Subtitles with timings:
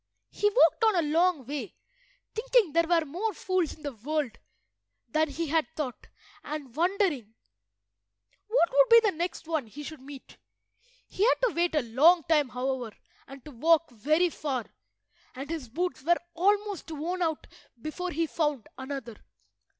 [0.31, 1.75] He walked on a long way,
[2.33, 4.31] thinking there were more fools in the world
[5.07, 6.07] than he had thought,
[6.43, 7.35] and wondering
[8.47, 10.37] what would be the next one he should meet.
[11.07, 14.65] He had to wait a long time, however, and to walk very far,
[15.35, 17.45] and his boots were almost worn out
[17.79, 19.23] before he found another.